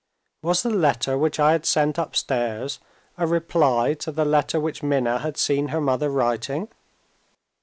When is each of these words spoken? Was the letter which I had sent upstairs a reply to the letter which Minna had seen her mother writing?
Was 0.41 0.63
the 0.63 0.71
letter 0.71 1.15
which 1.15 1.39
I 1.39 1.51
had 1.51 1.63
sent 1.63 1.99
upstairs 1.99 2.79
a 3.19 3.27
reply 3.27 3.93
to 3.99 4.11
the 4.11 4.25
letter 4.25 4.59
which 4.59 4.81
Minna 4.81 5.19
had 5.19 5.37
seen 5.37 5.67
her 5.67 5.79
mother 5.79 6.09
writing? 6.09 6.69